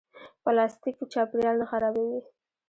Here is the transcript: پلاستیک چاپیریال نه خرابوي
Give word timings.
پلاستیک 0.43 0.97
چاپیریال 1.13 1.55
نه 1.61 1.65
خرابوي 1.71 2.19